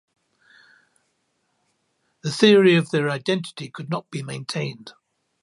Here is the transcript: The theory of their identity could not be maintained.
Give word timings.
The 2.23 2.31
theory 2.31 2.73
of 2.75 2.89
their 2.89 3.07
identity 3.11 3.69
could 3.69 3.91
not 3.91 4.09
be 4.09 4.23
maintained. 4.23 4.93